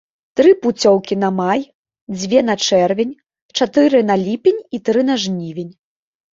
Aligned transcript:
Тры 0.39 0.51
пуцёўкі 0.61 1.17
на 1.23 1.29
май, 1.39 1.61
дзве 2.17 2.39
на 2.49 2.57
чэрвень, 2.67 3.13
чатыры 3.61 4.03
на 4.11 4.15
ліпень 4.25 4.61
і 4.77 4.85
тры 4.91 5.09
на 5.15 5.23
жнівень. 5.29 5.73